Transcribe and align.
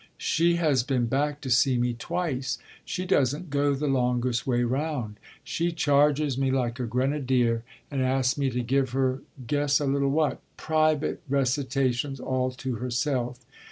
She 0.17 0.55
has 0.55 0.81
been 0.81 1.05
back 1.05 1.41
to 1.41 1.51
see 1.51 1.77
me 1.77 1.93
twice; 1.93 2.57
she 2.83 3.05
doesn't 3.05 3.51
go 3.51 3.75
the 3.75 3.85
longest 3.85 4.47
way 4.47 4.63
round. 4.63 5.19
She 5.43 5.71
charges 5.71 6.39
me 6.39 6.49
like 6.49 6.79
a 6.79 6.87
grenadier 6.87 7.63
and 7.91 8.01
asks 8.01 8.35
me 8.35 8.49
to 8.49 8.63
give 8.63 8.93
her 8.93 9.21
guess 9.45 9.79
a 9.79 9.85
little 9.85 10.09
what! 10.09 10.41
private 10.57 11.21
recitations 11.29 12.19
all 12.19 12.49
to 12.53 12.77
herself. 12.77 13.41